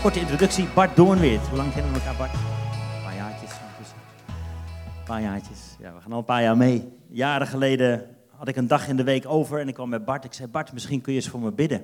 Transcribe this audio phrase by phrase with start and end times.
[0.00, 0.66] korte introductie.
[0.74, 1.46] Bart Doornweert.
[1.46, 2.32] Hoe lang kennen we elkaar, Bart?
[2.32, 3.50] Een paar jaartjes.
[3.50, 5.76] Een paar jaartjes.
[5.78, 6.92] Ja, we gaan al een paar jaar mee.
[7.08, 8.06] Jaren geleden
[8.36, 10.24] had ik een dag in de week over en ik kwam met Bart.
[10.24, 11.82] Ik zei, Bart, misschien kun je eens voor me bidden.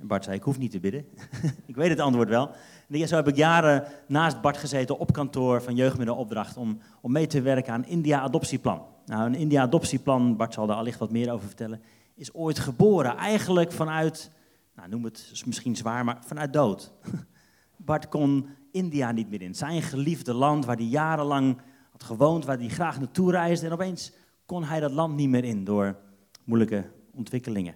[0.00, 1.04] En Bart zei, ik hoef niet te bidden.
[1.66, 2.50] ik weet het antwoord wel.
[2.90, 7.26] En zo heb ik jaren naast Bart gezeten op kantoor van Jeugdmiddelopdracht om, om mee
[7.26, 8.82] te werken aan India Adoptieplan.
[9.06, 11.82] Nou, een India Adoptieplan, Bart zal daar allicht wat meer over vertellen,
[12.14, 13.16] is ooit geboren.
[13.16, 14.30] Eigenlijk vanuit,
[14.74, 16.92] nou, noem het misschien zwaar, maar vanuit dood.
[17.76, 19.54] Bart kon India niet meer in.
[19.54, 23.66] Zijn geliefde land waar hij jarenlang had gewoond, waar hij graag naartoe reisde.
[23.66, 24.12] En opeens
[24.46, 25.96] kon hij dat land niet meer in door
[26.44, 27.74] moeilijke ontwikkelingen.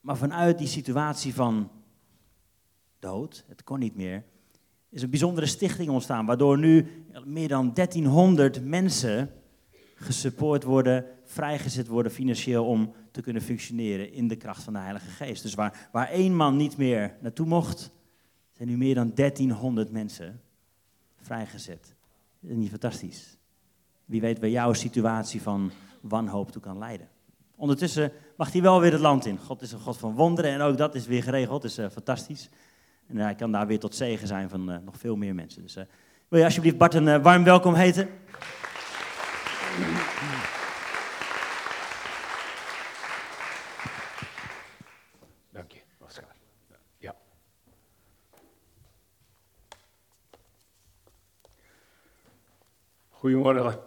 [0.00, 1.70] Maar vanuit die situatie van
[2.98, 4.24] dood, het kon niet meer,
[4.88, 9.30] is een bijzondere stichting ontstaan, waardoor nu meer dan 1300 mensen
[10.00, 15.08] gesupport worden, vrijgezet worden financieel om te kunnen functioneren in de kracht van de Heilige
[15.08, 15.42] Geest.
[15.42, 17.90] Dus waar, waar één man niet meer naartoe mocht,
[18.52, 20.40] zijn nu meer dan 1300 mensen
[21.22, 21.94] vrijgezet.
[22.40, 23.36] Dat niet fantastisch?
[24.04, 27.08] Wie weet waar jouw situatie van wanhoop toe kan leiden.
[27.56, 29.38] Ondertussen mag hij wel weer het land in.
[29.38, 31.62] God is een God van wonderen en ook dat is weer geregeld.
[31.62, 32.48] Dat is uh, fantastisch.
[33.06, 35.62] En hij kan daar weer tot zegen zijn van uh, nog veel meer mensen.
[35.62, 35.74] Dus
[36.28, 38.08] wil je alsjeblieft Bart een warm welkom heten?
[45.50, 46.34] Dank je, Oscar.
[46.98, 47.14] Ja.
[53.10, 53.80] Goedemorgen.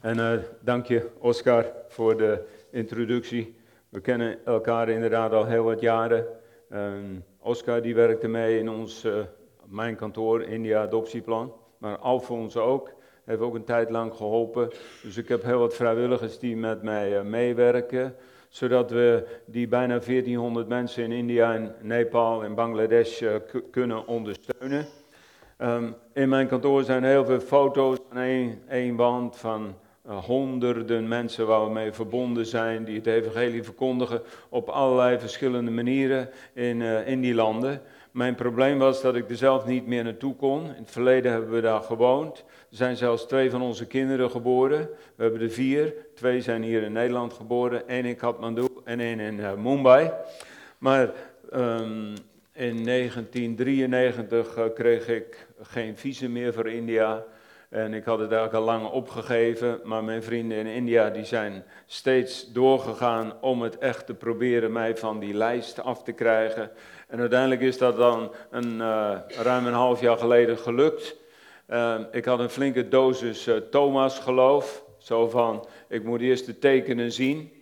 [0.00, 3.56] En uh, dank je, Oscar, voor de introductie.
[3.88, 6.26] We kennen elkaar inderdaad al heel wat jaren.
[6.70, 9.24] Um, Oscar die werkte mee in ons, uh,
[9.64, 11.52] mijn kantoor, India Adoptieplan.
[11.78, 12.92] Maar Alfons ook,
[13.26, 14.70] heeft ook een tijd lang geholpen.
[15.02, 18.14] Dus ik heb heel wat vrijwilligers die met mij uh, meewerken.
[18.48, 23.22] Zodat we die bijna 1400 mensen in India, en Nepal en Bangladesh
[23.70, 24.86] kunnen ondersteunen.
[25.58, 29.74] Um, in mijn kantoor zijn heel veel foto's aan één, één band van
[30.06, 35.70] uh, honderden mensen waar we mee verbonden zijn, die het evangelie verkondigen op allerlei verschillende
[35.70, 37.80] manieren in, in die landen.
[38.16, 40.64] Mijn probleem was dat ik er zelf niet meer naartoe kon.
[40.64, 42.38] In het verleden hebben we daar gewoond.
[42.38, 44.88] Er zijn zelfs twee van onze kinderen geboren.
[45.14, 45.94] We hebben er vier.
[46.14, 47.82] Twee zijn hier in Nederland geboren.
[47.86, 50.10] Eén in Kathmandu en één in uh, Mumbai.
[50.78, 51.10] Maar
[51.54, 52.14] um,
[52.52, 57.24] in 1993 uh, kreeg ik geen visum meer voor India.
[57.68, 61.64] En ik had het eigenlijk al lang opgegeven, maar mijn vrienden in India die zijn
[61.86, 66.70] steeds doorgegaan om het echt te proberen mij van die lijst af te krijgen.
[67.06, 71.16] En uiteindelijk is dat dan een, uh, ruim een half jaar geleden gelukt.
[71.68, 76.58] Uh, ik had een flinke dosis uh, Thomas geloof, zo van ik moet eerst de
[76.58, 77.52] tekenen zien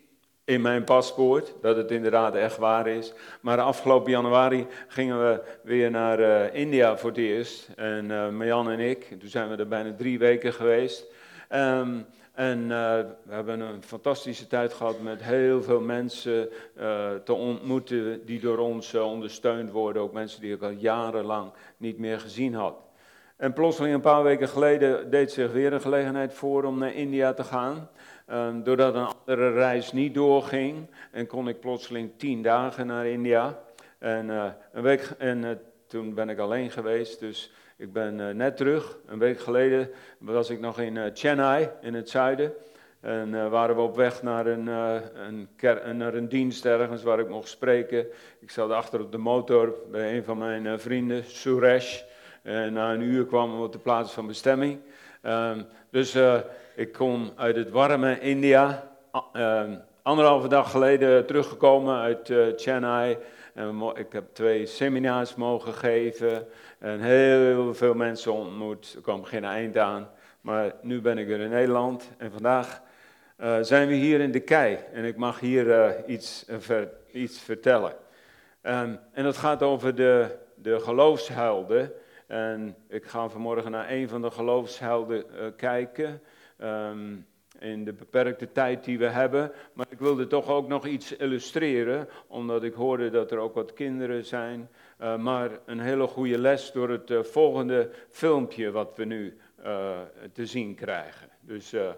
[0.45, 3.13] in mijn paspoort, dat het inderdaad echt waar is.
[3.41, 7.69] Maar afgelopen januari gingen we weer naar uh, India voor het eerst.
[7.77, 11.05] En uh, Marjan en ik, toen zijn we er bijna drie weken geweest.
[11.55, 12.69] Um, en uh,
[13.23, 16.49] we hebben een fantastische tijd gehad met heel veel mensen
[17.25, 20.03] te ontmoeten die door ons ondersteund worden.
[20.03, 22.77] Ook mensen die ik al jarenlang niet meer gezien had.
[23.37, 27.33] En plotseling een paar weken geleden deed zich weer een gelegenheid voor om naar India
[27.33, 27.89] te gaan.
[28.31, 33.59] Um, doordat een andere reis niet doorging en kon ik plotseling tien dagen naar India.
[33.99, 34.29] En,
[34.73, 38.99] een week, en toen ben ik alleen geweest, dus ik ben uh, net terug.
[39.07, 42.53] Een week geleden was ik nog in Chennai, in het zuiden.
[43.01, 45.49] En waren we op weg naar een, een,
[45.97, 48.07] naar een dienst ergens waar ik mocht spreken.
[48.39, 52.03] Ik zat achter op de motor bij een van mijn vrienden, Suresh.
[52.43, 54.81] En na een uur kwamen we op de plaats van bestemming.
[55.23, 56.17] Um, dus
[56.75, 58.91] ik kom uit het warme India.
[60.05, 63.17] Anderhalve dag geleden teruggekomen uit uh, Chennai.
[63.55, 66.47] En ik heb twee seminars mogen geven.
[66.79, 68.93] En heel veel mensen ontmoet.
[68.97, 70.11] Er kwam geen eind aan.
[70.41, 72.11] Maar nu ben ik weer in Nederland.
[72.17, 72.83] En vandaag
[73.41, 74.79] uh, zijn we hier in de kei.
[74.93, 76.47] En ik mag hier uh, iets,
[77.13, 77.93] iets, vertellen.
[78.63, 81.93] Um, en dat gaat over de, de geloofshelden.
[82.27, 85.25] En ik ga vanmorgen naar een van de geloofshelden
[85.57, 86.21] kijken.
[86.63, 87.27] Um,
[87.59, 89.53] in de beperkte tijd die we hebben.
[89.73, 93.73] Maar ik wilde toch ook nog iets illustreren, omdat ik hoorde dat er ook wat
[93.73, 94.69] kinderen zijn.
[95.01, 99.99] Uh, maar een hele goede les door het uh, volgende filmpje wat we nu uh,
[100.33, 101.29] te zien krijgen.
[101.41, 101.97] Dus we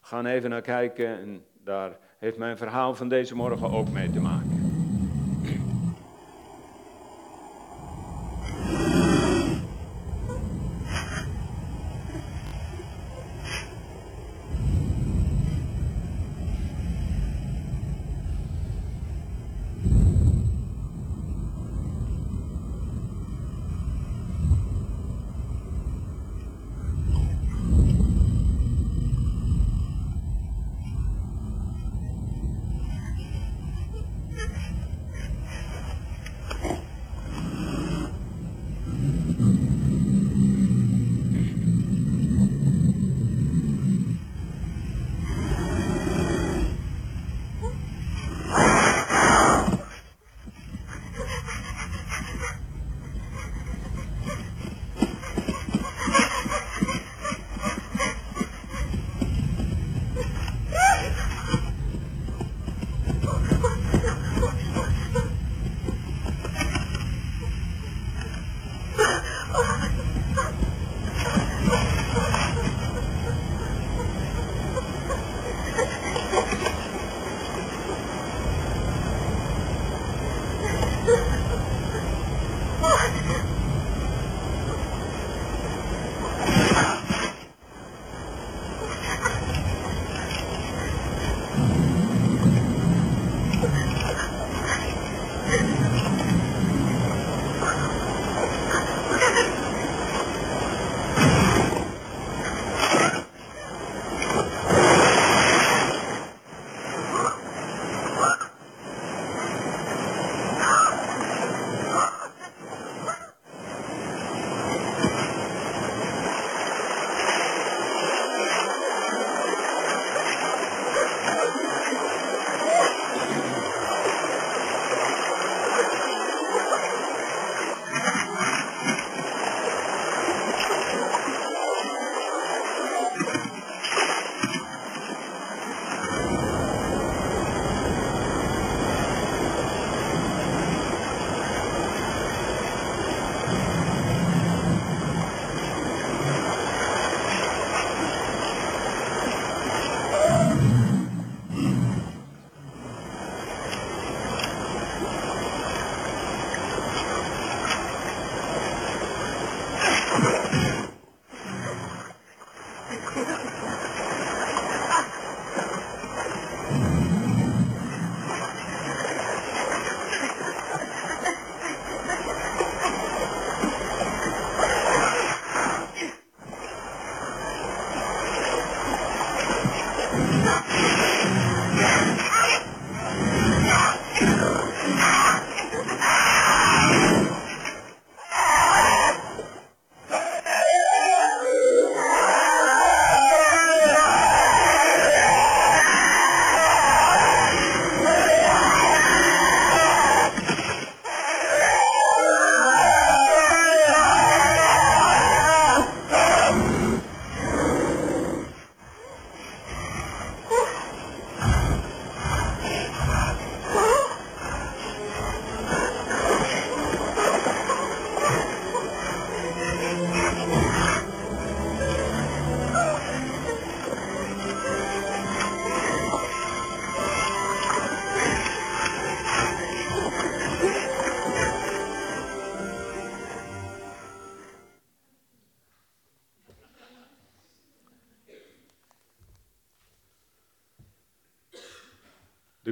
[0.00, 4.20] gaan even naar kijken en daar heeft mijn verhaal van deze morgen ook mee te
[4.20, 4.61] maken.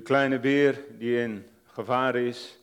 [0.00, 2.59] De kleine beer die in gevaar is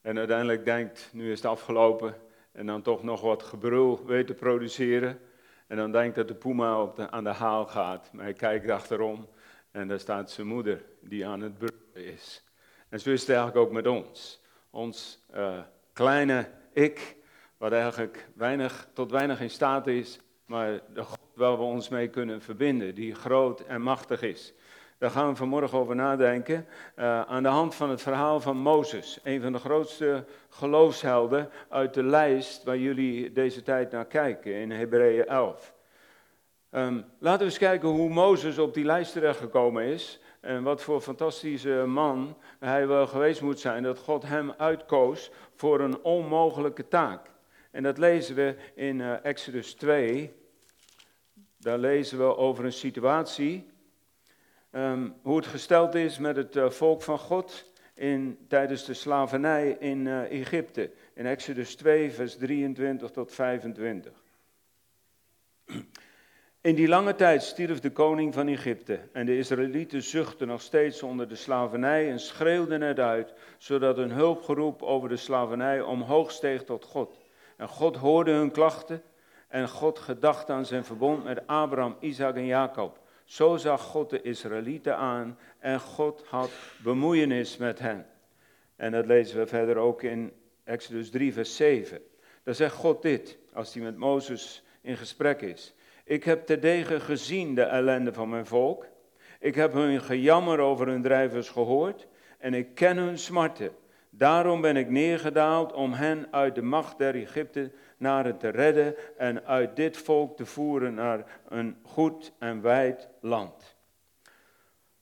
[0.00, 2.14] en uiteindelijk denkt, nu is het afgelopen,
[2.52, 5.20] en dan toch nog wat gebrul weet te produceren.
[5.66, 8.70] En dan denkt dat de puma op de, aan de haal gaat, maar hij kijkt
[8.70, 9.28] achterom
[9.70, 12.44] en daar staat zijn moeder die aan het brullen is.
[12.88, 14.40] En zo is het eigenlijk ook met ons.
[14.70, 15.58] Ons uh,
[15.92, 17.16] kleine ik,
[17.56, 22.08] wat eigenlijk weinig, tot weinig in staat is, maar de God waar we ons mee
[22.08, 24.54] kunnen verbinden, die groot en machtig is.
[24.98, 26.66] Daar gaan we vanmorgen over nadenken.
[26.98, 31.94] Uh, aan de hand van het verhaal van Mozes, een van de grootste geloofshelden uit
[31.94, 35.74] de lijst waar jullie deze tijd naar kijken, in Hebreeën 11.
[36.70, 40.20] Um, laten we eens kijken hoe Mozes op die lijst terechtgekomen is.
[40.40, 45.80] En wat voor fantastische man hij wel geweest moet zijn dat God hem uitkoos voor
[45.80, 47.30] een onmogelijke taak.
[47.70, 50.32] En dat lezen we in uh, Exodus 2.
[51.58, 53.74] Daar lezen we over een situatie
[54.76, 59.76] um, hoe het gesteld is met het uh, volk van God in, tijdens de slavernij
[59.80, 60.90] in uh, Egypte.
[61.14, 64.12] In Exodus 2, vers 23 tot 25.
[66.60, 71.02] In die lange tijd stierf de koning van Egypte en de Israëlieten zuchtten nog steeds
[71.02, 76.64] onder de slavernij en schreeuwden het uit, zodat een hulpgeroep over de slavernij omhoog steeg
[76.64, 77.18] tot God.
[77.56, 79.02] En God hoorde hun klachten
[79.48, 83.05] en God gedacht aan zijn verbond met Abraham, Isaac en Jacob.
[83.26, 86.50] Zo zag God de Israëlieten aan en God had
[86.82, 88.06] bemoeienis met hen.
[88.76, 90.32] En dat lezen we verder ook in
[90.64, 92.00] Exodus 3, vers 7.
[92.42, 95.74] Daar zegt God dit, als hij met Mozes in gesprek is.
[96.04, 98.86] Ik heb terdege gezien de ellende van mijn volk.
[99.40, 102.06] Ik heb hun gejammer over hun drijvers gehoord
[102.38, 103.70] en ik ken hun smarten.
[104.10, 108.94] Daarom ben ik neergedaald om hen uit de macht der Egypte naar het te redden
[109.16, 113.76] en uit dit volk te voeren naar een goed en wijd land.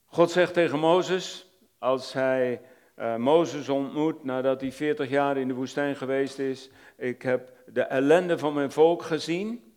[0.05, 2.61] God zegt tegen Mozes, als hij
[2.99, 7.81] uh, Mozes ontmoet nadat hij 40 jaar in de woestijn geweest is, ik heb de
[7.81, 9.73] ellende van mijn volk gezien,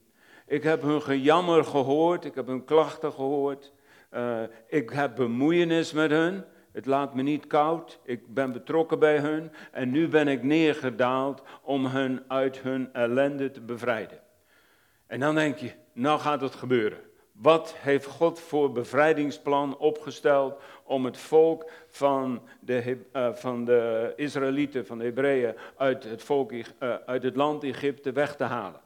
[0.47, 3.73] ik heb hun gejammer gehoord, ik heb hun klachten gehoord,
[4.15, 6.45] uh, ik heb bemoeienis met hun.
[6.79, 7.99] Het laat me niet koud.
[8.05, 9.53] Ik ben betrokken bij hun.
[9.73, 14.19] En nu ben ik neergedaald om hen uit hun ellende te bevrijden.
[15.07, 16.99] En dan denk je, nou gaat het gebeuren.
[17.33, 24.87] Wat heeft God voor bevrijdingsplan opgesteld om het volk van de, uh, van de Israëlieten,
[24.87, 26.63] van de Hebreeën, uit het, volk, uh,
[27.07, 28.81] uit het land Egypte weg te halen?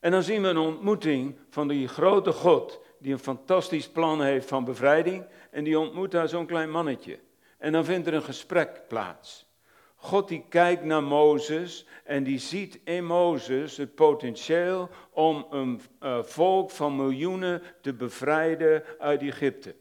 [0.00, 4.48] En dan zien we een ontmoeting van die grote God, die een fantastisch plan heeft
[4.48, 5.26] van bevrijding.
[5.50, 7.18] En die ontmoet daar zo'n klein mannetje.
[7.58, 9.48] En dan vindt er een gesprek plaats.
[9.96, 16.22] God die kijkt naar Mozes en die ziet in Mozes het potentieel om een uh,
[16.22, 19.74] volk van miljoenen te bevrijden uit Egypte.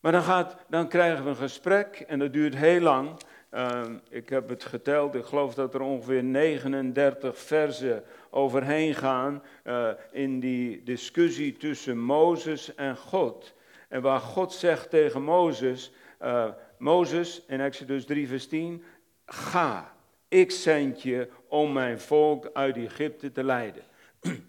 [0.00, 3.10] Maar dan, gaat, dan krijgen we een gesprek en dat duurt heel lang.
[3.54, 9.88] Uh, ik heb het geteld, ik geloof dat er ongeveer 39 versen overheen gaan uh,
[10.10, 13.54] in die discussie tussen Mozes en God.
[13.88, 15.92] En waar God zegt tegen Mozes,
[16.22, 18.84] uh, Mozes in Exodus 3 vers 10,
[19.26, 19.94] ga,
[20.28, 23.82] ik zend je om mijn volk uit Egypte te leiden.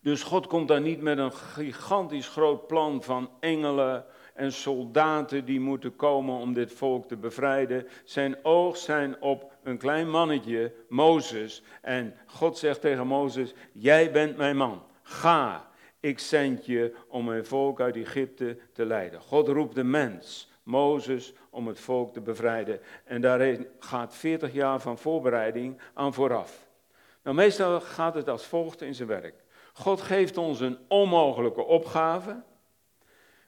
[0.00, 4.04] Dus God komt daar niet met een gigantisch groot plan van engelen
[4.34, 7.86] en soldaten die moeten komen om dit volk te bevrijden.
[8.04, 11.62] Zijn oog zijn op een klein mannetje, Mozes.
[11.82, 15.72] En God zegt tegen Mozes, jij bent mijn man, ga.
[16.00, 19.20] Ik zend je om mijn volk uit Egypte te leiden.
[19.20, 22.80] God roept de mens, Mozes, om het volk te bevrijden.
[23.04, 26.68] En daar gaat 40 jaar van voorbereiding aan vooraf.
[27.22, 29.44] Nou, meestal gaat het als volgt in zijn werk.
[29.72, 32.42] God geeft ons een onmogelijke opgave.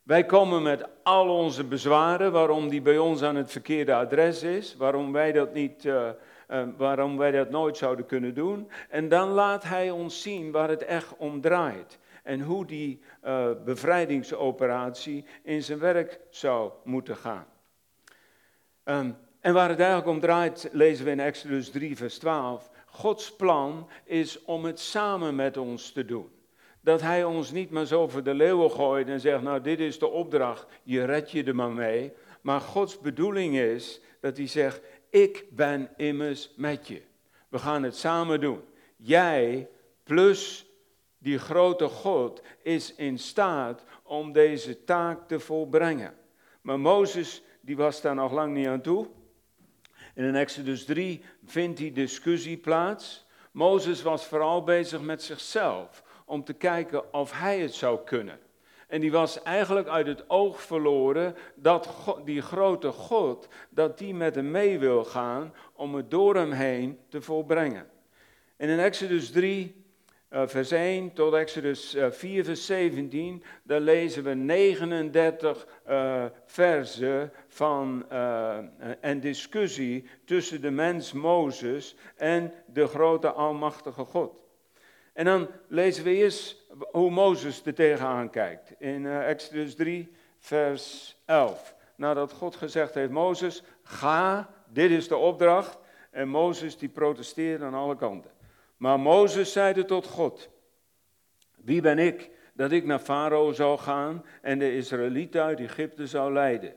[0.06, 4.76] Wij komen met al onze bezwaren, waarom die bij ons aan het verkeerde adres is,
[4.76, 6.08] waarom wij dat, niet, uh,
[6.48, 8.70] uh, waarom wij dat nooit zouden kunnen doen.
[8.88, 13.48] En dan laat Hij ons zien waar het echt om draait en hoe die uh,
[13.64, 17.46] bevrijdingsoperatie in zijn werk zou moeten gaan.
[18.84, 22.70] Um, en waar het eigenlijk om draait, lezen we in Exodus 3, vers 12.
[22.86, 26.30] Gods plan is om het samen met ons te doen.
[26.86, 29.98] Dat hij ons niet maar zo voor de leeuwen gooit en zegt, nou dit is
[29.98, 32.12] de opdracht, je red je er maar mee.
[32.40, 37.02] Maar Gods bedoeling is dat hij zegt, ik ben immers met je.
[37.48, 38.60] We gaan het samen doen.
[38.96, 39.68] Jij
[40.02, 40.66] plus
[41.18, 46.14] die grote God is in staat om deze taak te volbrengen.
[46.60, 49.06] Maar Mozes, die was daar nog lang niet aan toe.
[50.14, 53.26] In Exodus 3 vindt die discussie plaats.
[53.52, 58.38] Mozes was vooral bezig met zichzelf, om te kijken of hij het zou kunnen.
[58.86, 61.88] En die was eigenlijk uit het oog verloren dat
[62.24, 66.98] die grote God, dat die met hem mee wil gaan om het door hem heen
[67.08, 67.86] te volbrengen.
[68.56, 69.84] En in Exodus 3,
[70.30, 77.32] uh, vers 1 tot Exodus uh, 4, vers 17, daar lezen we 39 uh, versen
[77.48, 78.58] van uh,
[79.00, 84.45] en discussie tussen de mens Mozes en de grote almachtige God.
[85.16, 88.72] En dan lezen we eerst hoe Mozes er tegenaan kijkt.
[88.78, 91.74] In uh, Exodus 3, vers 11.
[91.94, 95.78] Nadat God gezegd heeft, Mozes, ga, dit is de opdracht.
[96.10, 98.30] En Mozes die protesteerde aan alle kanten.
[98.76, 100.48] Maar Mozes zeide tot God,
[101.56, 106.32] wie ben ik dat ik naar Farao zou gaan en de Israëlieten uit Egypte zou
[106.32, 106.74] leiden?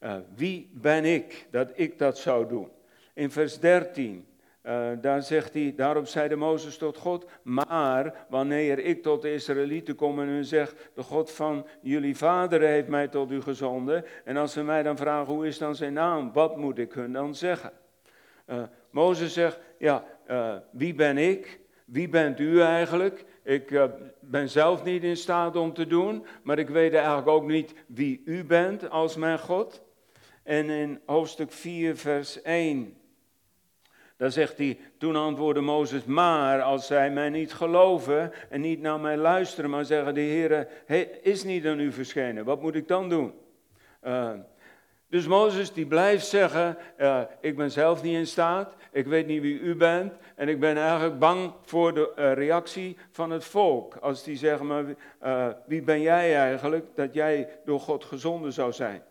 [0.00, 2.70] Uh, wie ben ik dat ik dat zou doen?
[3.14, 4.26] In vers 13
[4.66, 9.94] uh, daar zegt hij, daarop zeide Mozes tot God, maar wanneer ik tot de Israëlieten
[9.94, 14.36] kom en hun zeg, de God van jullie vader heeft mij tot u gezonden, en
[14.36, 17.34] als ze mij dan vragen, hoe is dan zijn naam, wat moet ik hun dan
[17.34, 17.72] zeggen?
[18.46, 21.60] Uh, Mozes zegt, ja, uh, wie ben ik?
[21.84, 23.24] Wie bent u eigenlijk?
[23.42, 23.80] Ik
[24.20, 28.22] ben zelf niet in staat om te doen, maar ik weet eigenlijk ook niet wie
[28.24, 29.82] u bent als mijn God.
[30.42, 32.96] En in hoofdstuk 4, vers 1
[34.16, 39.00] dan zegt hij, toen antwoordde Mozes, maar als zij mij niet geloven en niet naar
[39.00, 40.68] mij luisteren, maar zeggen, de Heer
[41.22, 43.32] is niet aan u verschenen, wat moet ik dan doen?
[44.06, 44.30] Uh,
[45.08, 49.42] dus Mozes die blijft zeggen, uh, ik ben zelf niet in staat, ik weet niet
[49.42, 53.96] wie u bent en ik ben eigenlijk bang voor de uh, reactie van het volk.
[53.96, 54.96] Als die zeggen,
[55.66, 59.02] wie ben jij eigenlijk dat jij door God gezonden zou zijn?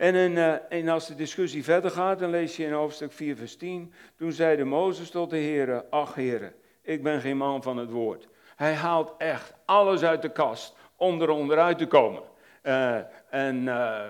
[0.00, 3.36] En, in, uh, en, als de discussie verder gaat, dan lees je in hoofdstuk 4,
[3.36, 3.92] vers 10.
[4.16, 8.28] Toen zeide Mozes tot de Heer: Ach, Heer, ik ben geen man van het woord.
[8.56, 12.22] Hij haalt echt alles uit de kast om er onderuit te komen.
[12.62, 12.96] Uh,
[13.30, 14.00] en uh,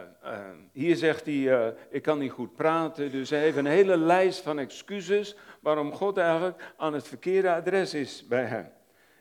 [0.73, 3.11] hier zegt hij: Ik kan niet goed praten.
[3.11, 7.95] Dus hij heeft een hele lijst van excuses waarom God eigenlijk aan het verkeerde adres
[7.95, 8.73] is bij hem.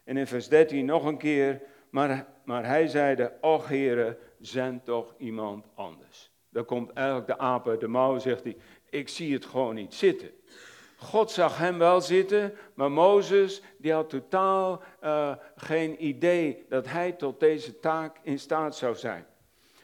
[0.04, 5.14] En in vers 13 nog een keer: Maar, maar hij zeide: Och, Heer, zend toch
[5.18, 6.29] iemand anders.
[6.50, 8.58] Dan komt eigenlijk de aap uit de mouw, zegt hij,
[8.90, 10.30] ik zie het gewoon niet zitten.
[10.98, 17.12] God zag hem wel zitten, maar Mozes die had totaal uh, geen idee dat hij
[17.12, 19.26] tot deze taak in staat zou zijn.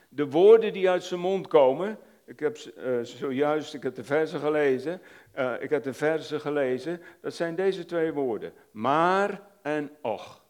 [0.10, 5.02] De woorden die uit zijn mond komen, ik heb uh, zojuist ik heb de gelezen,
[5.38, 10.44] uh, ik heb de versen gelezen, dat zijn deze twee woorden, maar en och.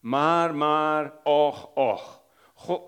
[0.00, 2.20] Maar, maar, och, och.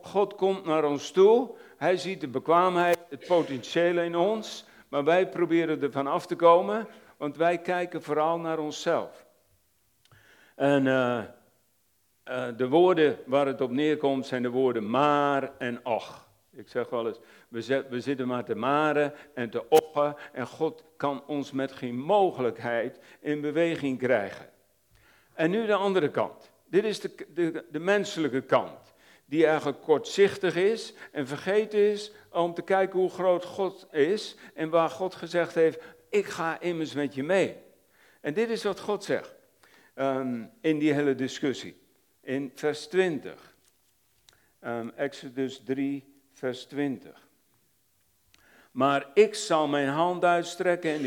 [0.02, 5.28] God, komt naar ons toe hij ziet de bekwaamheid, het potentiële in ons, maar wij
[5.28, 9.26] proberen er van af te komen, want wij kijken vooral naar onszelf.
[10.54, 11.20] En uh,
[12.28, 16.28] uh, de woorden waar het op neerkomt zijn de woorden maar en och.
[16.50, 17.18] Ik zeg wel eens,
[17.88, 23.00] we, zitten maar te maren en te ochen en God kan ons met geen mogelijkheid
[23.20, 24.50] in beweging krijgen.
[25.34, 26.50] En nu de andere kant.
[26.64, 28.87] Dit is de, de, de menselijke kant
[29.28, 34.68] die eigenlijk kortzichtig is en vergeten is om te kijken hoe groot God is en
[34.68, 37.56] waar God gezegd heeft, ik ga immers met je mee.
[38.20, 39.34] En dit is wat God zegt
[39.94, 41.80] um, in die hele discussie.
[42.20, 47.28] In vers 20, um, ehm, Exodus 3, vers 20.
[48.70, 51.02] Maar ik zal mijn hand uitstrekken en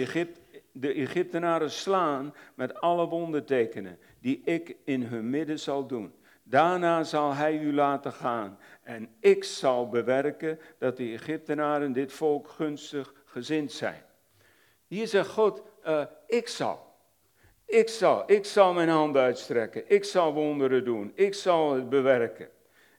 [0.72, 6.13] de Egyptenaren slaan met alle wondertekenen die ik in hun midden zal doen.
[6.43, 8.58] Daarna zal hij u laten gaan.
[8.84, 14.04] En ik zal bewerken dat de Egyptenaren dit volk gunstig gezind zijn.
[14.88, 16.89] Hier zegt God, uh, ik zal.
[17.65, 19.84] Ik zal, ik zal mijn hand uitstrekken.
[19.88, 21.12] Ik zal wonderen doen.
[21.15, 22.49] Ik zal het bewerken.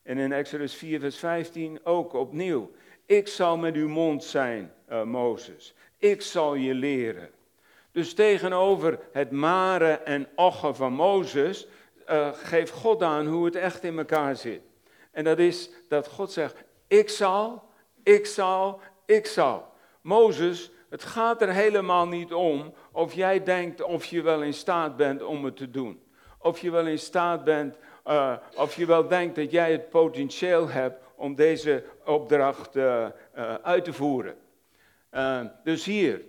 [0.02, 2.70] En in Exodus 4, vers 15 ook opnieuw.
[3.06, 5.74] Ik zal met uw mond zijn, uh, Mozes.
[5.98, 7.30] Ik zal je leren.
[7.92, 11.66] Dus tegenover het maren en ochen van Mozes
[12.12, 14.60] uh, geeft God aan hoe het echt in elkaar zit.
[15.10, 17.62] En dat is dat God zegt, ik zal,
[18.02, 19.72] ik zal, ik zal.
[20.00, 24.96] Mozes, het gaat er helemaal niet om of jij denkt of je wel in staat
[24.96, 26.02] bent om het te doen.
[26.38, 30.68] Of je wel in staat bent, uh, of je wel denkt dat jij het potentieel
[30.68, 33.06] hebt om deze opdracht uh,
[33.62, 34.34] uit te voeren.
[35.64, 36.22] dus hier,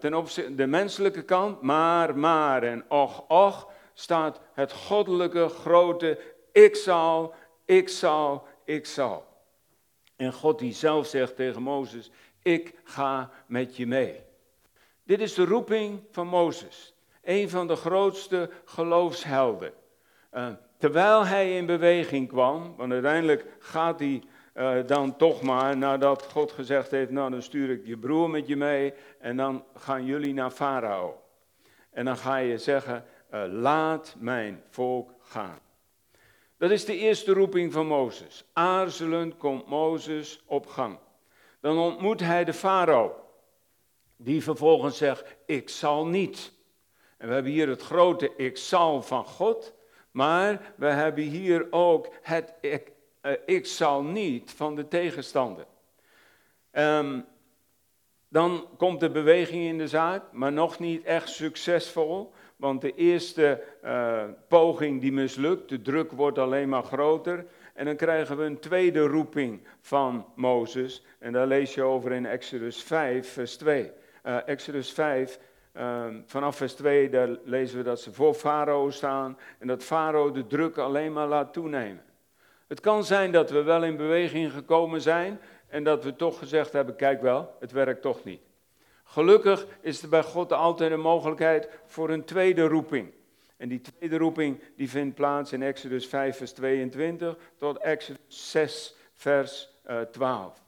[0.00, 6.18] ten opzichte de menselijke kant, maar, maar en och, och staat het goddelijke grote
[6.54, 9.26] ik zal, ik zal, ik zal.
[10.16, 12.10] En God die zelf zegt tegen Mozes,
[12.42, 14.20] ik ga met je mee.
[15.02, 19.72] Dit is de roeping van Mozes, een van de grootste geloofshelden.
[20.32, 24.22] Uh, terwijl hij in beweging kwam, want uiteindelijk gaat hij
[24.54, 28.46] uh, dan toch maar, nadat God gezegd heeft, nou dan stuur ik je broer met
[28.46, 31.22] je mee en dan gaan jullie naar Farao.
[31.90, 33.04] En dan ga je zeggen,
[33.48, 35.58] laat mijn volk gaan.
[36.56, 38.44] Dat is de eerste roeping van Mozes.
[38.52, 40.98] Aarzelend komt Mozes op gang.
[41.60, 43.14] Dan ontmoet hij de farao,
[44.16, 46.52] die vervolgens zegt, ik zal niet.
[47.16, 49.74] En we hebben hier het grote ik zal van God,
[50.10, 52.92] maar we hebben hier ook het ik,
[53.46, 55.66] ik zal niet van de tegenstander.
[56.72, 57.24] Um,
[58.28, 62.32] dan komt de beweging in de zaak, maar nog niet echt succesvol.
[62.56, 67.46] Want de eerste uh, poging die mislukt, de druk wordt alleen maar groter.
[67.74, 71.04] En dan krijgen we een tweede roeping van Mozes.
[71.18, 73.82] En daar lees je over in Exodus 5, vers 2.
[73.82, 73.90] Uh,
[74.22, 75.38] eh, Exodus 5,
[75.76, 79.38] uh, vanaf vers 2, daar lezen we dat ze voor Farao staan.
[79.58, 82.02] En dat Farao de druk alleen maar laat toenemen.
[82.66, 85.40] Het kan zijn dat we wel in beweging gekomen zijn.
[85.68, 88.40] En dat we toch gezegd hebben, kijk wel, het werkt toch niet.
[89.04, 93.12] Gelukkig is er bij God altijd een mogelijkheid voor een tweede roeping.
[93.56, 98.94] En die tweede roeping die vindt plaats in Exodus 5 vers 22 tot Exodus 6
[99.12, 100.62] vers uh, eh, 12.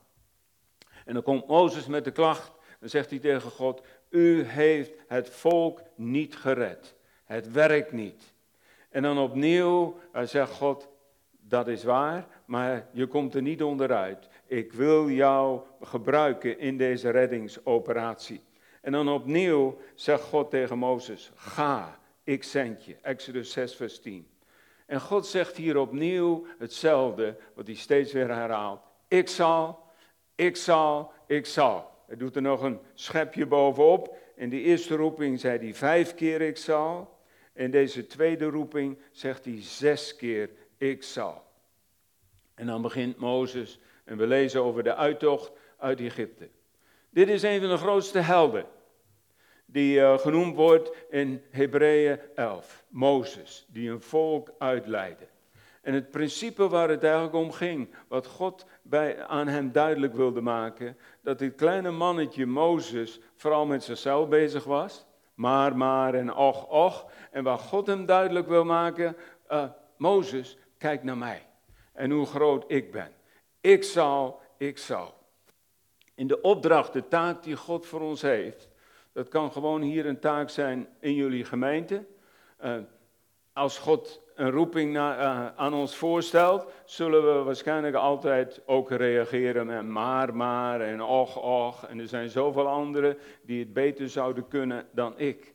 [1.04, 5.30] En dan komt Mozes met de klacht, dan zegt hij tegen God, u heeft het
[5.30, 6.94] volk niet gered.
[7.24, 8.34] Het werkt niet.
[8.90, 10.88] En dan opnieuw uh, zegt God,
[11.30, 14.28] dat is waar, maar je komt er niet onderuit.
[14.46, 18.40] Ik wil jou gebruiken in deze reddingsoperatie.
[18.80, 22.96] En dan opnieuw zegt God tegen Mozes: Ga, ik zend je.
[23.02, 24.28] Exodus 6, vers 10.
[24.86, 29.84] En God zegt hier opnieuw hetzelfde, wat hij steeds weer herhaalt: Ik zal,
[30.34, 31.90] ik zal, ik zal.
[32.06, 34.16] Hij doet er nog een schepje bovenop.
[34.36, 37.18] In de eerste roeping zei hij vijf keer: Ik zal.
[37.54, 41.44] In deze tweede roeping zegt hij zes keer: Ik zal.
[42.54, 46.48] En dan begint Mozes en we lezen over de uittocht uit Egypte.
[47.10, 48.66] Dit is een van de grootste helden
[49.66, 52.84] die uh, genoemd wordt in Hebreeën 11.
[52.88, 55.26] Mozes, die een volk uitleidde.
[55.82, 60.40] En het principe waar het eigenlijk om ging, wat God bij, aan hem duidelijk wilde
[60.40, 65.06] maken, dat dit kleine mannetje Mozes vooral met zichzelf bezig was.
[65.34, 67.10] Maar, maar en och, och.
[67.30, 69.16] En waar God hem duidelijk wil maken,
[69.50, 69.64] uh,
[69.96, 71.46] Mozes, kijk naar mij.
[71.92, 73.15] En hoe groot ik ben.
[73.66, 75.14] Ik zal, ik zal.
[76.14, 78.68] In de opdracht, de taak die God voor ons heeft,
[79.12, 82.04] dat kan gewoon hier een taak zijn in jullie gemeente.
[82.64, 82.76] Uh,
[83.52, 89.84] als God een roeping uh, aan ons voorstelt, zullen we waarschijnlijk altijd ook reageren met
[89.84, 91.84] maar, maar en och, och.
[91.84, 95.54] En er zijn zoveel anderen die het beter zouden kunnen dan ik.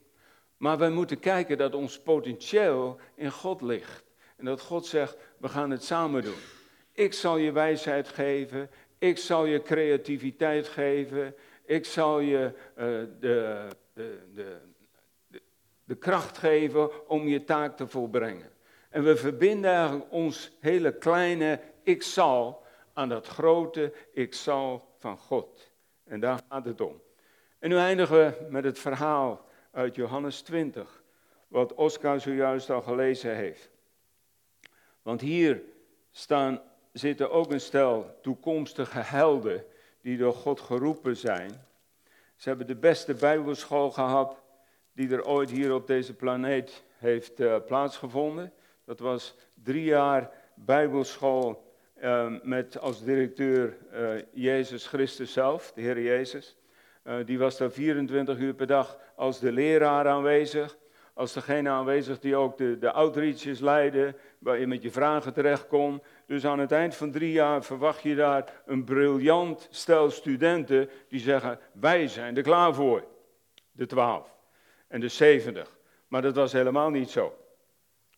[0.57, 4.03] Maar wij moeten kijken dat ons potentieel in God ligt.
[4.37, 6.59] En dat God zegt, we gaan het samen doen.
[7.01, 8.69] Ik zal je wijsheid geven.
[8.97, 11.35] Ik zal je creativiteit geven.
[11.65, 12.85] Ik zal je uh,
[13.19, 15.41] de, de, de,
[15.83, 18.51] de, kracht geven om je taak te volbrengen.
[18.89, 25.17] En we verbinden eigenlijk ons hele kleine ik zal aan dat grote ik zal van
[25.17, 25.71] God.
[26.03, 27.01] En daar gaat het om.
[27.59, 31.03] En nu eindigen we met het verhaal uit Johannes 20,
[31.47, 33.69] wat Oscar zojuist al gelezen heeft.
[35.01, 35.61] Want hier
[36.11, 36.61] staan
[36.91, 39.63] zitten ook een stel toekomstige helden
[40.01, 41.51] die door God geroepen zijn.
[42.35, 44.43] Ze hebben de beste Bijbelschool gehad
[44.93, 48.53] die er ooit hier op deze planeet heeft uh, plaatsgevonden.
[48.85, 51.73] Dat was drie jaar Bijbelschool
[52.03, 56.57] uh, met als directeur uh, Jezus Christus zelf, de Heer Jezus.
[57.25, 60.77] die was daar 24 uur per dag als de leraar aanwezig
[61.13, 65.67] als degene aanwezig die ook de, de outreaches leidde, waar je met je vragen terecht
[65.67, 66.01] kon.
[66.27, 71.19] Dus aan het eind van drie jaar verwacht je daar een briljant stel studenten die
[71.19, 73.03] zeggen, wij zijn er klaar voor.
[73.71, 74.35] De twaalf
[74.87, 75.79] en de zeventig.
[76.07, 77.35] Maar dat was helemaal niet zo.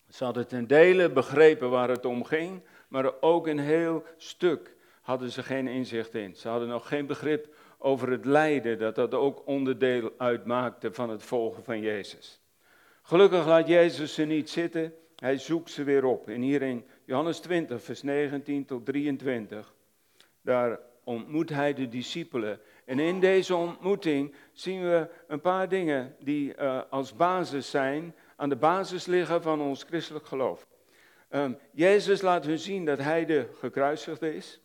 [0.08, 5.30] Ze hadden ten dele begrepen waar het om ging, maar ook een heel stuk hadden
[5.30, 6.36] ze geen inzicht in.
[6.36, 11.22] Ze hadden nog geen begrip over het lijden, dat dat ook onderdeel uitmaakte van het
[11.22, 12.43] volgen van Jezus.
[13.06, 16.28] Gelukkig laat Jezus ze niet zitten, hij zoekt ze weer op.
[16.28, 19.74] En hier in Johannes 20, vers 19 tot 23,
[20.40, 22.60] daar ontmoet hij de discipelen.
[22.84, 28.48] En in deze ontmoeting zien we een paar dingen die uh, als basis zijn, aan
[28.48, 30.66] de basis liggen van ons christelijk geloof.
[31.30, 34.60] Um, Jezus laat hun zien dat hij de gekruisigde is.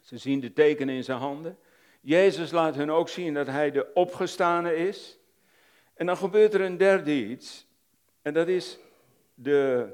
[0.00, 1.58] Ze zien de tekenen in zijn handen.
[2.00, 5.15] Jezus laat hun ook zien dat hij de opgestane is.
[5.96, 7.66] En dan gebeurt er een derde iets.
[8.22, 8.78] En dat is
[9.34, 9.88] de,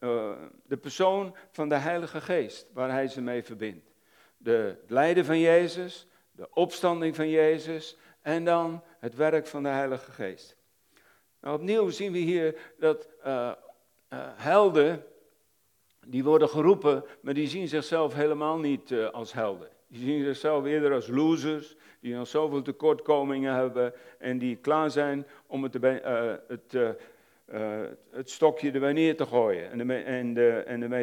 [0.00, 0.32] uh,
[0.80, 3.90] persoon van de Heilige Geest, waar hij ze mee verbindt.
[4.36, 10.10] De, lijden van Jezus, de opstanding van Jezus en dan het werk van de Heilige
[10.10, 10.56] Geest.
[11.40, 13.52] Nou, opnieuw zien we hier dat uh,
[14.34, 15.04] helden,
[16.06, 19.73] die worden geroepen, maar die zien zichzelf helemaal niet als helden.
[19.94, 25.26] Die zien zichzelf eerder als losers, die nog zoveel tekortkomingen hebben en die klaar zijn
[25.46, 25.74] om het,
[26.48, 26.96] het,
[28.10, 30.34] het stokje er weer neer te gooien en, ermee, en,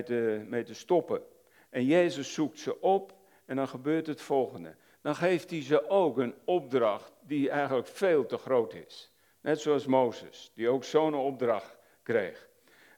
[0.04, 1.22] te, mee te stoppen.
[1.70, 3.14] En Jezus zoekt ze op
[3.46, 4.76] en dan gebeurt het volgende.
[5.02, 9.12] Dan geeft hij ze ook een opdracht die eigenlijk veel te groot is.
[9.42, 12.50] Net zoals Mozes, die ook zo'n opdracht kreeg.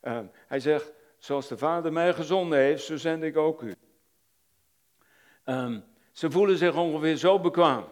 [0.03, 3.73] Uh, hij zegt, zoals de Vader mij gezonden heeft, zo zend ik ook u.
[5.45, 7.85] Um, ze voelen zich ongeveer zo bekwaam.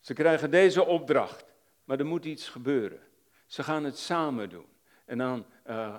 [0.00, 1.44] Ze krijgen deze opdracht,
[1.84, 3.00] maar er moet iets gebeuren.
[3.46, 4.66] Ze gaan het samen doen.
[5.04, 5.94] En dan, uh,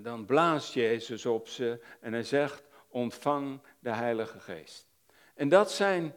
[0.00, 4.88] dan blaast Jezus op ze en hij zegt, ontvang de Heilige Geest.
[5.34, 6.14] En dat zijn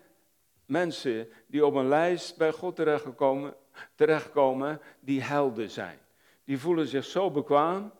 [0.65, 3.56] mensen die op een lijst bij God terechtkomen,
[3.95, 5.99] terechtkomen die helden zijn.
[6.43, 7.93] Die voelen zich zo bekwaam.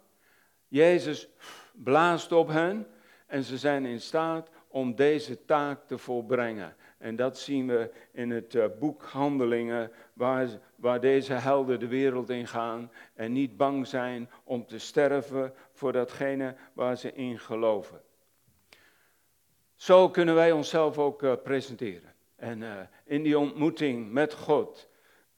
[0.68, 1.28] Jezus
[1.74, 2.88] blaast op hen
[3.28, 6.76] en ze zijn in staat om deze taak te volbrengen.
[6.98, 12.30] En dat zien we in het uh, boek Handelingen, waar, waar deze helden de wereld
[12.30, 18.02] in gaan en niet bang zijn om te sterven voor datgene waar ze in geloven.
[19.76, 22.14] Zo kunnen wij onszelf ook uh, presenteren.
[22.36, 24.90] En uh, in die ontmoeting met God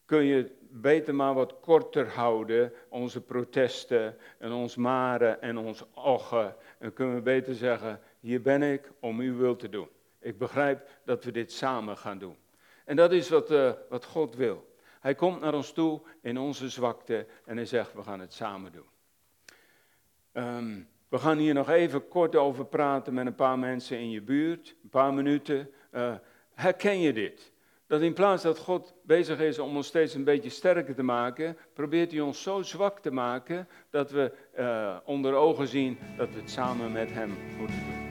[0.06, 6.56] kun je beter maar wat korter houden, onze protesten en ons maren en ons oggen.
[6.78, 9.88] En kunnen we beter zeggen, hier ben ik om uw wil te doen.
[10.20, 12.38] Ik begrijp dat we dit samen gaan doen.
[12.86, 14.76] En dat is wat, uh, wat God wil.
[15.00, 18.72] Hij komt naar ons toe in onze zwakte en hij zegt, we gaan het samen
[18.72, 18.86] doen.
[20.34, 24.22] Um, we gaan hier nog even kort over praten met een paar mensen in je
[24.22, 25.70] buurt, een paar minuten.
[25.92, 26.14] Uh,
[26.54, 27.52] herken je dit?
[27.88, 31.58] Dat in plaats dat God bezig is om ons steeds een beetje sterker te maken,
[31.74, 36.40] probeert hij ons zo zwak te maken dat we uh, onder ogen zien dat we
[36.40, 38.03] het samen met Hem moeten doen.